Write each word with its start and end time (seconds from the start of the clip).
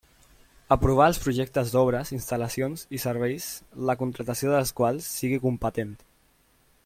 Aprovar 0.75 1.09
els 1.11 1.19
projectes 1.25 1.73
d'obres, 1.75 2.13
instal·lacions 2.17 2.85
i 2.99 3.03
serveis 3.05 3.51
la 3.91 3.97
contractació 4.01 4.55
dels 4.57 4.75
quals 4.81 5.15
sigui 5.19 5.43
competent. 5.49 5.95